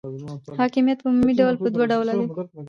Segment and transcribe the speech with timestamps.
[0.59, 2.27] حاکمیت په عمومي ډول په دوه ډوله دی.